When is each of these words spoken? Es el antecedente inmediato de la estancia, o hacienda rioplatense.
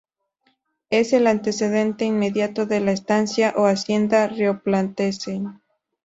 Es 0.89 1.13
el 1.13 1.27
antecedente 1.27 2.05
inmediato 2.05 2.65
de 2.65 2.79
la 2.79 2.91
estancia, 2.91 3.53
o 3.55 3.67
hacienda 3.67 4.25
rioplatense. 4.25 5.39